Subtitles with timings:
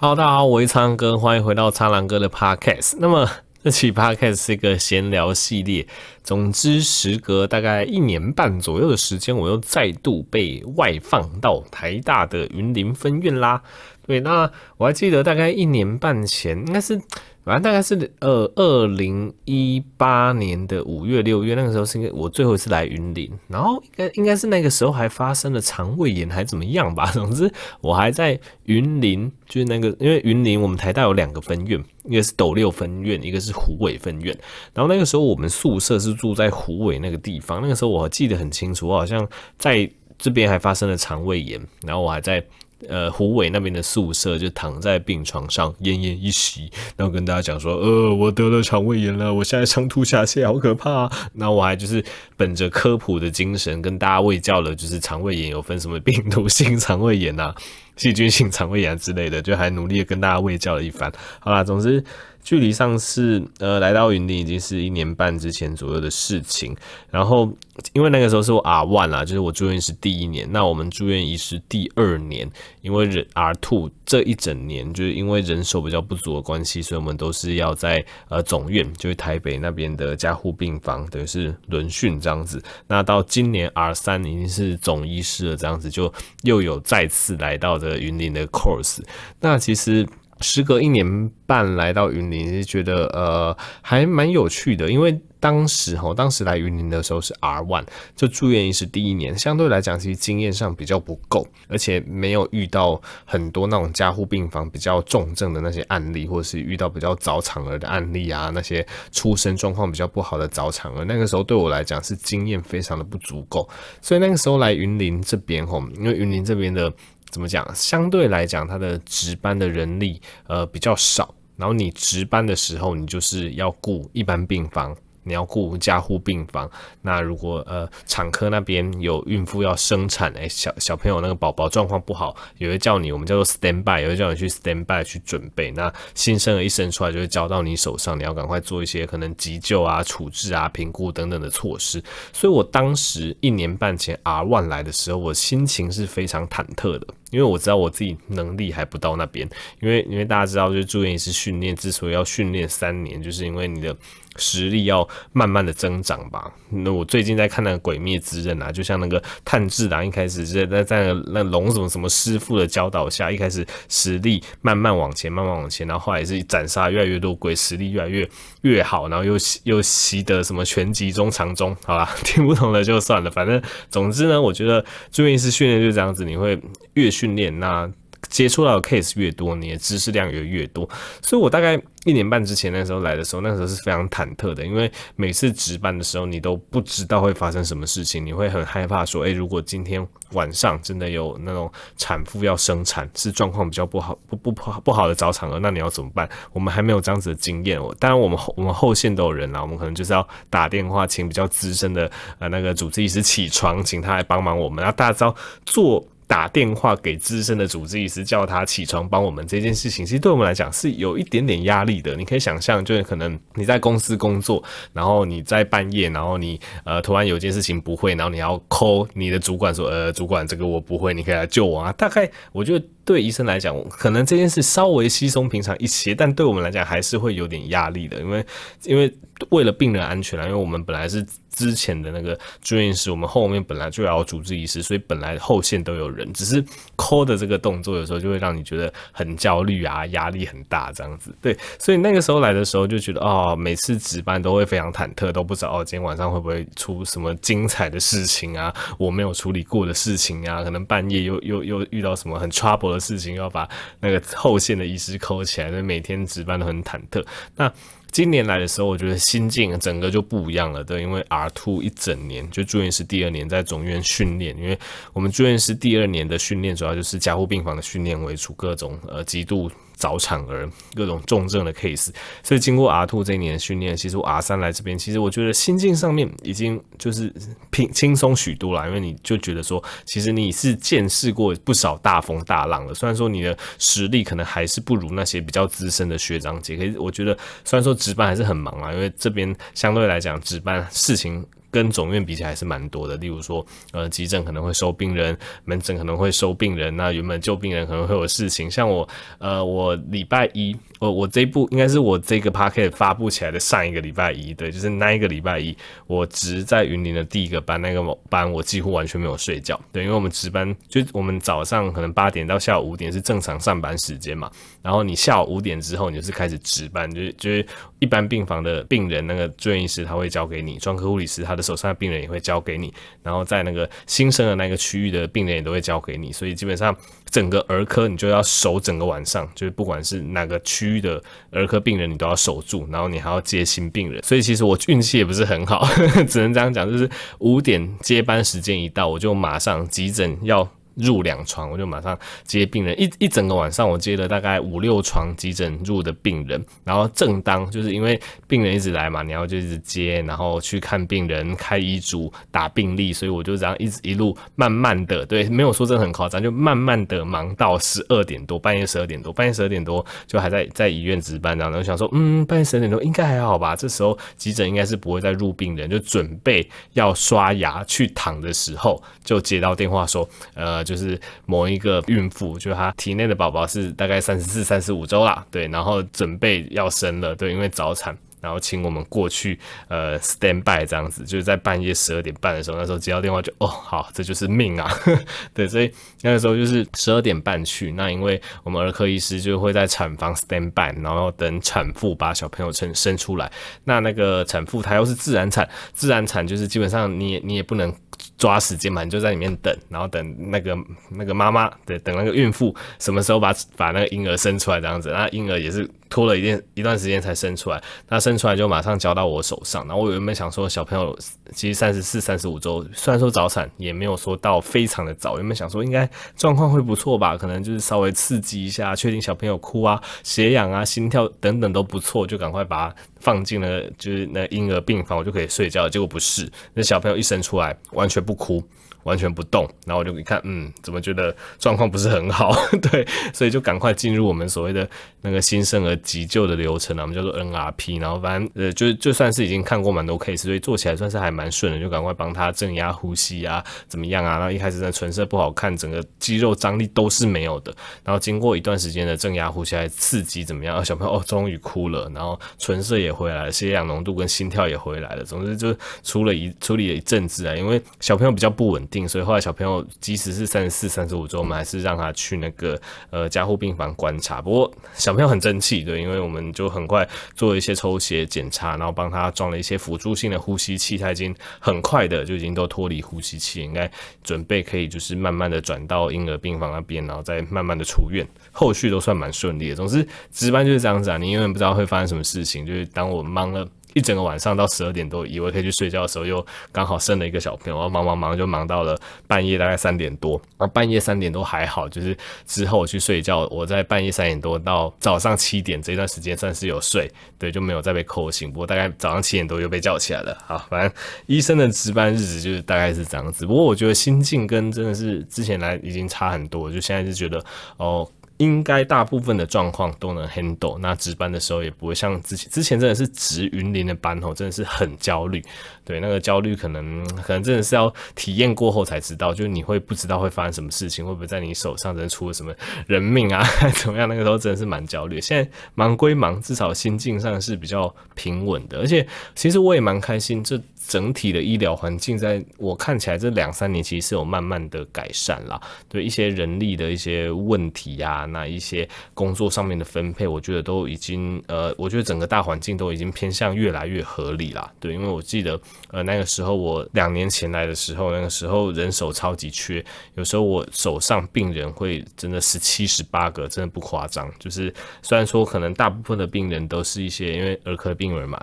[0.00, 2.94] Hello，大家好，我是苍狼哥，欢迎回到苍狼哥的 Podcast。
[3.00, 3.28] 那么
[3.64, 5.88] 这期 Podcast 是一个闲聊系列。
[6.22, 13.60] 总之，时隔大概一年半左右的时间，我又再度被外放到台大的云林分院啦。
[14.06, 17.02] 对，那我还记得大概一年半前，应该是。
[17.48, 27.06] 反正大概是呃二零一八年的五月六月，那个时候是应该我最后一次来云林，然后应该应该是那个时候还发生了肠胃炎还怎么样吧。
[27.16, 34.38] 总之我还在云林，就是那个因为云林我们台大有两个分院，一个是斗六分院，一个是虎尾分院。
[34.74, 39.26] 然后那个时候我们宿舍是住在虎尾那个地方，那个时候我记得很清楚，我好像
[39.56, 42.44] 在这边还发生了肠胃炎，然后我还在。
[42.86, 51.12] 呃，胡伟那边的宿舍就躺在病床上奄奄一息，然后跟大家讲说，呃，我得了肠胃炎了，我现在上吐下泻，好可怕啊。
[51.32, 52.04] 那我还就是
[52.36, 57.52] 本着科普的精神，跟大家喂教了，就是肠胃炎有分什么病毒性肠胃炎啊、
[57.96, 61.12] 细菌性肠胃炎之类的，就还努力的跟大家喂教了一番。
[61.40, 62.04] 好啦，总之。
[62.48, 66.74] 距离上次呃来到云林已经是一年半之前左右的事情，
[67.10, 67.54] 然后
[67.92, 82.62] 因为那个时候是我 R1 啦，就是我住院医师第一年，那我们住院医师第二年，因为人 R2 这一整年就是因为人手比较不足的关系，所以我们都是要在呃总院，就是台北那边的加护病房，等于是轮训这样子。
[82.86, 86.10] 那到今年 R3 已经是总医师了，这样子就
[86.44, 89.00] 又有再次来到这云林的 course。
[89.38, 90.08] 那其实。
[90.40, 97.84] 时隔一年半来到云林，就觉得呃还蛮有趣的，因为当时哈，当时来云林的时候是 R one，
[98.16, 113.68] 就住院医师第一年，相对来讲其实经验上比较不够，而且没有遇到很多那种加护病房比较重症的那些案例，或者是遇到比较早产儿的案例啊，那些出生状况比较不好的早产儿，那个时候对我来讲是经验非常的不足够，
[114.02, 116.92] 所以那个时候来云林这边哈，因为云林这边的。
[117.30, 117.66] 怎么讲？
[117.74, 124.96] 相对来讲，他的值班的人力呃比较少，然后你值班的时候，你就是要顾一般病房。
[125.28, 126.68] 你要顾加护病房，
[127.02, 135.70] 那如果呃产科那边有孕妇要生产，哎、欸、小小朋友那个宝宝状况不好，也会叫你，我们叫做 stand by，也会叫你去 stand by 去准备。
[135.72, 142.02] 那新生儿一生出来就会交到你手上，你要赶快做一些可能急救啊、处置啊、评估等等的措施。
[142.32, 149.48] 所以我当时一年半前 R one 来的时候，我心情是非常忐忑的，因为我知道我自己能力还不到那边。
[149.80, 153.96] 因为因为大家知道，就是住院医师训练之所以要训练三年，就是因为你的。
[154.40, 156.48] 实力要慢慢的增长吧。
[156.70, 168.28] 那我最近在看那个《鬼灭之刃》啊，就像那个炭治郎一开始在在在那龙什么什么师傅的教导下，一开始实力慢慢往前，慢慢往前，然后后来是斩杀越来越多鬼，实力越来越
[168.60, 169.34] 越好，然后又
[169.64, 173.28] 又习得什么拳击中长中，好啦， 听不懂的就算了。
[173.28, 173.60] 反正
[173.90, 176.56] 总之呢，我觉得住院医师训练就这样子，你会
[176.94, 177.90] 越训练那。
[178.28, 180.86] 接触到的 case 越多，你的知识量也越多，
[181.22, 196.28] 所以我大概一年半之前那时候来的时候，那时候是非常忐忑的，因为每次值班的时候，你都不知道会发生什么事情，你会很害怕说，诶，如果今天晚上真的有那种产妇要生产，是状况比较不好、不不不好的早产儿，那你要怎么办？
[196.52, 206.06] 我们还没有这样子的经验，我当然我们后我们后线都有人啦，我们可能就是要打电话请比较资深的呃那个主治医师起床，请他来帮忙我们，然后大家知道做。
[206.28, 212.14] 打电话给资深的主治医师，叫他起床帮我们这件事情，其实对我们来讲是有一点点压力的。
[212.14, 214.62] 你可以想象，就是可能你在公司工作，
[214.92, 221.90] 然后你在半夜，然后你呃突然有件事情不会，然后你要 call 你的主管说，呃，主管这个我不会，你可以来救我啊。
[221.92, 228.46] 大概我觉得对医生来讲，可能这件事稍微稀松平常一些，但对我们来讲还是会有点压力的，因为
[228.84, 229.10] 因为
[229.48, 231.26] 为了病人安全啊，因为我们本来是。
[231.50, 236.64] 之前的那个住院医师，我们后面本来就要主治医师，所以本来后线都有人，只是
[236.96, 241.34] call 的这个动作有时候就会让你觉得很焦虑啊，压力很大这样子。
[241.42, 253.68] 对，所以那个时候来的时候就觉得哦，每次值班都会非常忐忑，都不知道哦，今天晚上会不会出什么精彩的事情啊，我没有处理过的事情啊，可能半夜又又又遇到什么很 trouble 的事情，要把
[254.00, 257.24] 那个后线的医师扣起来，所以每天值班都很忐忑。
[257.56, 257.72] 那
[258.10, 264.78] 今年来的时候，我觉得心境整个就不一样了，对，因为 R two 一整年就住院师第二年在总院训练，因为
[265.12, 269.70] 我们住院师第二年的训练主要就是加护病房的训练为主，各种呃极度。
[269.98, 272.10] 早产儿各种重症的 case，
[272.44, 277.32] 所以经过 R two 这一年的训练，其实我 R3 来这边，其实我觉得心境上面已经就是
[277.70, 282.94] 平轻松许多了，因为你就觉得说，其实你是见识过不少大风大浪了。
[282.94, 293.16] 虽然说你的实力可能还是不如那些比较资深的学长姐，可是我觉得虽然说值班还是很忙啊，因为这边相对来讲值班事情跟总院比起来还是蛮多的。
[293.16, 298.70] 例如说，呃，急诊可能会收病人，门诊可能会收病人，那原本救病人可能会有事情。
[298.70, 305.76] 像我，呃，我礼拜一，我我这一部应该是我这个 pocket 发布起来的上一个礼拜一，对，就是那一个礼拜一，
[306.06, 314.50] 我值在云林的第一个班，那个班我几乎完全没有睡觉，对，因为我们值班，就我们早上可能八点到下午五点是正常上班时间嘛，
[314.82, 317.66] 然后你下午五点之后你就是开始值班，就是就是
[317.98, 322.90] 一般病房的病人，那个住院医师他会交给你，专科护理师他的手上的病人也会交给你，
[323.22, 326.96] 然后在那个新生的那个区域的病人也都会交给你，所以基本上
[327.28, 337.10] 整个儿科你就要守整个晚上，就是不管是哪个区域的儿科病人你都要守住，然后你还要接新病人，所以其实我运气也不是很好，呵呵，只能这样讲，就是
[337.40, 340.66] 五点接班时间一到，我就马上急诊要。
[340.98, 370.84] 入两床，我就马上接病人，一一整个晚上我接了大概五六床急诊入的病人，然后正当就是因为病人一直来嘛，你要就一直接，然后去看病人、开医嘱、打病历，所以我就这样一直一路慢慢的，对，没有说真的很夸张，就慢慢的忙到十二点多，半夜十二点多，半夜十二点多就还在在医院值班，然后想说，嗯，半夜十二点多应该还好吧，这时候急诊应该是不会再入病人，就准备要刷牙去躺的时候，就接到电话说，呃。
[370.88, 378.16] 就是某一个孕妇，就她体内的宝宝是大概三十四、三十五周啦，对，然后准备要生了，对，因为早产。
[378.40, 379.58] 然后请我们过去，
[379.88, 384.88] 呃，stand by 这样子，就是在半夜十二点半的时候，那时候接到电话就，哦，好，这就是命啊，
[385.52, 385.90] 对，所以
[386.22, 393.50] 那个时候就是十二点半去，那因为我们儿科医师就会在产房 stand by，然后等产妇把小朋友生生出来，
[393.82, 397.92] 那那个产妇她又是自然产，自然产就是基本上你也你也不能
[398.36, 400.76] 抓时间嘛，你就在里面等，然后等那个
[401.10, 409.86] 那个妈妈，对，等那个孕妇什么时候把把那个婴儿生出来这样子，那婴儿也是拖了一段一段时间才生出来，那生出来就马上交到我手上。
[409.86, 411.16] 然后我原本想说，小朋友
[411.54, 415.36] 其实三十四、三十五周，虽然说早产，也没有说到非常的早。
[415.36, 425.88] 原本想说应该状况会不错吧，可能就是稍微刺激一下，确定小朋友哭啊、血氧啊、心跳等等都不错，就赶快把它放进了就是那婴儿病房，我就可以睡觉。
[425.88, 428.62] 结果不是，那小朋友一生出来完全不哭。
[429.04, 432.52] 完全不动，然后我就一看，嗯，怎么觉得状况不是很好？
[432.82, 434.86] 对，所以就赶快进入我们所谓的
[435.22, 438.00] 那个新生儿急救的流程啊，我们叫做 NRP。
[438.00, 444.38] 然后反正呃，就就算是已经看过蛮多 case，所以做起来算是还蛮顺的，就赶快帮他正压呼吸啊，怎么样啊？
[444.38, 447.74] 然后一开始的唇色不好看，整个肌肉张力都是没有的。
[448.04, 450.76] 然后经过一段时间的正压呼吸还刺激怎么样？
[450.76, 455.24] 啊小朋友哦，终于哭了，然后唇色也回来了，血氧浓度跟心跳也回来了。
[455.24, 459.08] 总之就处了一处理了一阵子啊，因为小朋友比较不稳定。
[459.08, 462.80] 所以后来小朋友即使是三十四、三十五周，我们还是让他去那个
[463.10, 464.40] 呃加护病房观察。
[464.40, 473.90] 不过小朋友很争气，对，因为我们就很快做了一些抽血检查，然后帮他装了一些辅助性的呼吸器，他已经很快的就已经都脱离呼吸器，应该
[474.22, 479.74] 准备可以就是慢慢的转到婴儿病房那边，然后再慢慢的出院，后续都算蛮顺利的。
[479.74, 483.66] 总之值班就是这样子啊，你永远不知道会发生什么事情，就是当我忙了。
[483.98, 488.96] 一整个晚上到十二点多，以为可以去睡觉的时候，又刚好生了一个小朋友，然后忙忙忙就忙到了
[489.26, 490.40] 半夜大概三点多。
[490.56, 492.16] 而半夜三点多还好，就是
[492.46, 498.52] 之后我去睡觉，我在半夜三点多到早上七点这段时间算是有睡，对，就没有再被扣醒。
[498.52, 500.38] 不过大概早上七点多又被叫起来了。
[500.46, 500.92] 好，反正
[501.26, 503.44] 医生的值班日子就是大概是这样子。
[503.44, 507.44] 不过我觉得心境跟真的是之前来已经差很多，就现在就觉得
[507.78, 508.08] 哦。
[508.38, 515.44] 应该大部分的状况都能 handle，那值班的时候也不会像之前，之前真的是值云林的班吼，真的是很焦虑。
[515.84, 522.54] 对，那个焦虑可能可能真的是要体验过后才知道，就是你会不知道会发生什么事情，会不会在你手上真的出了什么
[522.86, 523.42] 人命啊，
[523.76, 524.08] 怎么样？
[524.08, 525.20] 那个时候真的是蛮焦虑。
[525.20, 535.60] 现在忙归忙，至少心境上是比较平稳的，而且其实我也蛮开心，这整体的医疗环境在我看起来这两三年其实是有慢慢的改善啦。
[535.86, 544.72] 对一些人力的一些问题呀、那一些工作上面的分配，我觉得都已经呃，我觉得整个大环境都已经偏向越来越合理啦。
[544.80, 554.32] 对，因为我记得呃那个时候我两年前来的时候，那个时候人手超级缺，有时候我手上病人会真的十七十八个，真的不夸张。
[554.38, 558.40] 就是虽然说可能大部分的病人都是一些因为儿科病人嘛，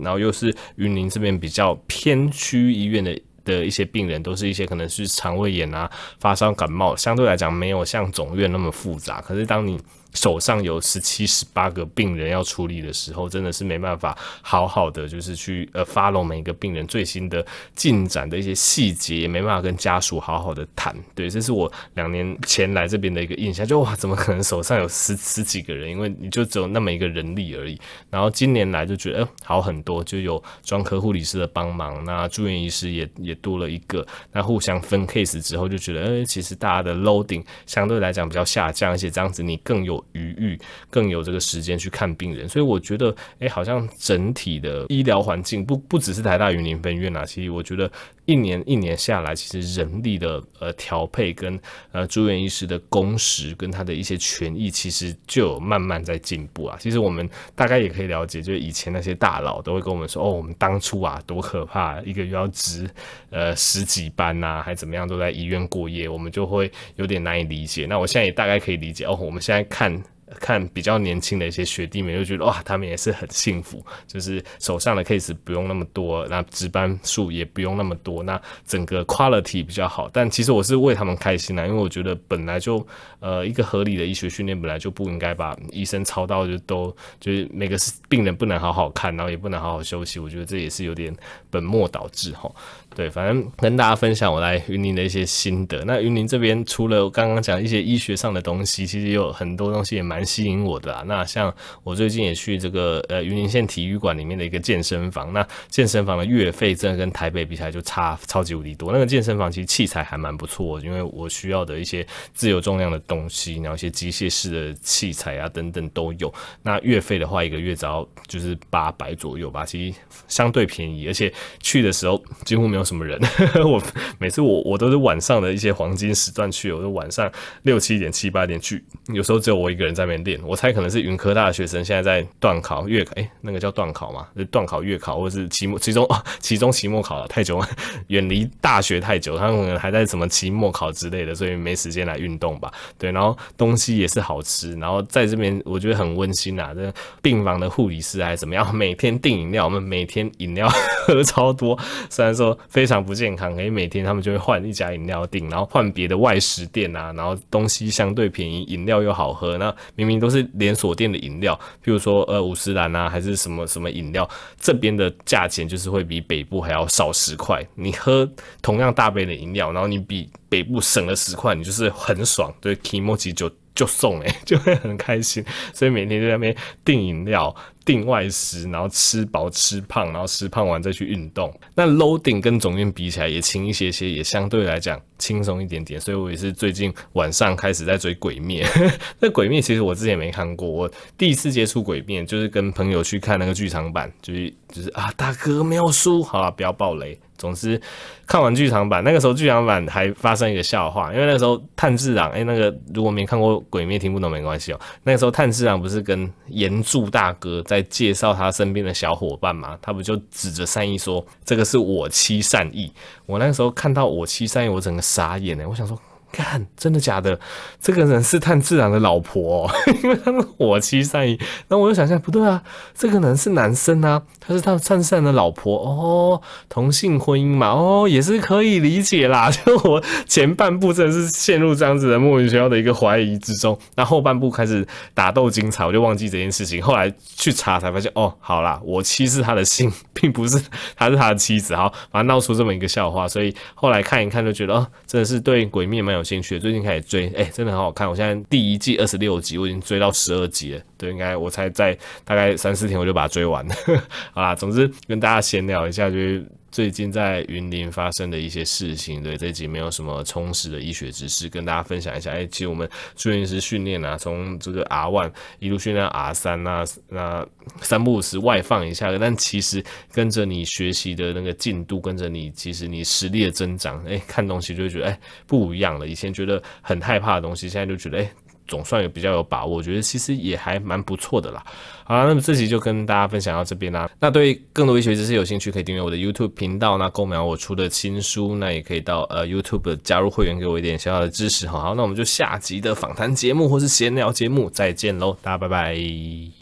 [0.00, 3.20] 然后又是云林这边比较偏区医院的。
[3.44, 5.90] 的一些病人都是一些可能是肠胃炎啊、
[6.20, 9.22] 发烧、感冒，相对来讲没有像总院那么复杂。
[9.22, 9.80] 可是当你
[10.14, 20.94] 手上有十七、十八个病人要处理的时候，真的是没办法好好的就是去呃 follow 每一个病人最新的进展的一些细节，也没办法跟家属好好的谈。
[21.14, 25.90] 对，这是我两年前来这边的一个印象，就哇，怎么可能手上有十十几个人？
[25.90, 27.78] 因为你就只有那么一个人力而已。
[28.10, 40.58] 然后今年来就觉得，呃，好很多，就有专科护理师的帮忙，那住院医师也也多了一个，那互相分 case 之后，就觉得，呃，其实大家的 loading 相对来讲比较下降，而且这样子你更有余裕，
[40.90, 42.48] 更有这个时间去看病人。
[42.48, 47.90] 所以我觉得，哎，好像整体的医疗环境不不只是台大云林分院啊，其实我觉得
[48.24, 51.58] 一年一年下来，其实人力的呃调配跟
[51.92, 56.76] 呃住院医师的工时跟他的一些权益，其实就有慢慢在进步啊。
[56.80, 62.88] 其实我们大概也可以了解，就是以前那些大佬都会跟我们说，哦，我们当初啊多可怕，一个月要值
[63.30, 67.86] 呃十几班呐、还怎么样都在医院过夜，我们就会有点难以理解。
[67.86, 69.97] 那我现在也大概可以理解哦，我们现在看。
[70.40, 80.08] 看比较年轻的一些学弟们，就觉得哇，他们也是很幸福，就是手上的 case 不用那么多，那值班数也不用那么多，那整个 quality 比较好。
[80.12, 82.84] 但其实我是为他们开心啦，因为我觉得本来就
[83.20, 87.76] 呃一个合理的医学训练本来就不应该把医生操到就都就是每个
[88.08, 90.18] 病人不能好好看，然后也不能好好休息。
[90.18, 91.14] 我觉得这也是有点
[91.50, 92.50] 本末倒置哈。
[92.94, 95.84] 对，反正跟大家分享我来云林的一些心得。
[95.84, 101.04] 那云林这边除了刚刚讲一些医学上的东西，其实有很多东西也蛮蛮吸引我的啊。
[101.06, 108.90] 那像我最近也去这个呃云林县体育馆里面的一个健身房，那健身房的月费真的跟台北比起来就差超级无敌多。
[108.90, 116.32] 那个健身房其实器材还蛮不错，因为我需要的一些自由重量的东西，然后一些机械式的器材啊等等都有。
[116.62, 123.20] 那月费的话，一个月只要就是八百左右吧，其实相对便宜，而且去的时候几乎没有什么人。
[123.64, 123.80] 我
[124.18, 127.30] 每次我我都是晚上的一些黄金时段去，我就晚上
[127.62, 128.82] 六七点七八点去，
[129.12, 130.40] 有时候只有我一个人在那边练。
[130.48, 136.08] 我猜可能是云科大的学生现在在段考月考，哎，那个叫段考嘛，就段考月考或者是期末、期中、
[136.40, 137.62] 期中、期末考了太久，
[138.08, 142.72] 远离大学太久，他们可能还在什么期末考之类的，所以没时间来运动吧。
[142.96, 146.72] 对，然后东西也是好吃，然后在这边我觉得很温馨啊。
[146.74, 150.68] 这病房的护理师还是怎么样，每天订饮料，我们每天饮料
[151.06, 159.58] 喝超多， 虽然说非常不健康，可以每天他们就会换一家饮料订，然后换别的外食店啊，然后东西相对便宜，饮料又好喝。
[159.58, 164.28] 那明明都是连锁店的饮料，譬如说呃五十兰啊，还是什么什么饮料，
[164.60, 167.60] 这边的价钱就是会比北部还要少十块。
[167.74, 168.30] 你喝
[168.62, 172.54] 同样大杯的饮料，然后你比北部省了十块，你就是很爽。
[172.60, 175.44] 对 k i m o c h 就就送诶、 就会很开心。
[175.74, 177.52] 所以每天就在那边订饮料。
[177.88, 181.50] 定外食，然后吃饱吃胖，然后吃胖完再去运动。
[181.74, 185.98] 那 loading 跟总院比起来也轻一些些，也相对来讲轻松一点点。
[185.98, 188.62] 所以我也是最近晚上开始在追鬼灭。
[189.20, 197.18] 那鬼灭其实我之前没看过，我第一次接触鬼灭就是跟朋友去看那个剧场版，就是就是啊，大哥没有输，好了，不要爆雷。
[197.38, 197.80] 总之
[198.26, 204.80] 看完剧场版，那个时候剧场版还发生一个笑话，因为那时候炭治郎，哎、那个如果没看过鬼灭听不懂没关系哦。
[205.04, 212.92] 那个时候炭治郎不是跟炎柱大哥在介绍他身边的小伙伴嘛，他不就指着善意说：“这个是我妻善意。”
[213.26, 215.98] 我那时候看到我妻善意，我整个傻眼了，我想说。
[216.32, 217.38] 看，真的假的？
[217.80, 219.70] 这个人是炭治郎的老婆，哦，
[220.02, 221.38] 因为他们我妻善逸。
[221.68, 222.62] 那我就想象，不对啊，
[222.94, 229.50] 这个人是男生啊，他是他炭治郎的老婆哦，同性婚姻嘛，哦，也是可以理解啦。
[229.52, 236.82] 就我前半部真的是陷入这样子的莫名其妙的一个怀疑之中，那后半部开始打斗精彩，我就忘记这件事情。
[236.82, 240.62] 后来去查才发现，哦，好啦，我妻是他的姓， 并不是
[240.96, 243.26] 他是他的妻子，好，反正闹出这么一个笑话。
[243.26, 248.08] 所以后来看一看，就觉得哦，真的是对鬼灭蛮有有兴趣，最近开始追，哎、真的很好看。
[248.08, 250.80] 我现在第一季二十六集，我已经追到十二集了。
[250.96, 253.74] 对，应该我才在大概三四天我就把它追完了。
[254.34, 259.22] 好啦，总之跟大家闲聊一下，就是最近在云林发生的一些事情。
[259.22, 262.30] 对，这集没有什么充实的医学知识，跟大家分享一下。
[262.30, 267.46] 哎、其实我们住院医师训练啊，从这个 R one 一路训练 R 三啊，那
[267.80, 269.16] 三不五时外放一下。
[269.18, 269.82] 但其实
[270.12, 276.06] 跟着你学习的那个进度，跟着你其实你实力的增长，哎、看东西就会觉得哎、不一样了。
[276.06, 278.30] 以前觉得很害怕的东西，现在就觉得哎。
[278.68, 281.64] 总算有比较有把握，我觉得其实也还蛮不错的啦。
[282.04, 284.08] 好啦，那么这集就跟大家分享到这边啦。
[284.20, 291.66] 那对更多医学知识有兴趣，可以订阅我的 YouTube 频道，那购买我出的新书，那也可以到呃 YouTube 加入会员，给我一点小小的支持。
[291.66, 296.57] 好，好，那我们就下集的访谈节目或是闲聊节目再见喽，大家拜拜。